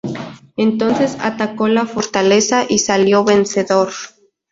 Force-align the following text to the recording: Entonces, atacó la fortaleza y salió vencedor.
Entonces, 0.57 1.15
atacó 1.19 1.67
la 1.67 1.85
fortaleza 1.85 2.65
y 2.67 2.79
salió 2.79 3.23
vencedor. 3.23 3.91